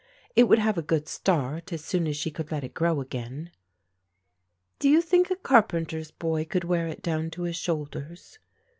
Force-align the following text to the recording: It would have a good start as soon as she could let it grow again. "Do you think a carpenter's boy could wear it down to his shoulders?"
It 0.35 0.45
would 0.45 0.57
have 0.57 0.79
a 0.79 0.81
good 0.81 1.07
start 1.07 1.71
as 1.71 1.85
soon 1.85 2.07
as 2.07 2.17
she 2.17 2.31
could 2.31 2.51
let 2.51 2.63
it 2.63 2.73
grow 2.73 3.01
again. 3.01 3.51
"Do 4.79 4.89
you 4.89 4.99
think 4.99 5.29
a 5.29 5.35
carpenter's 5.35 6.09
boy 6.09 6.43
could 6.45 6.63
wear 6.63 6.87
it 6.87 7.03
down 7.03 7.29
to 7.29 7.43
his 7.43 7.55
shoulders?" 7.55 8.39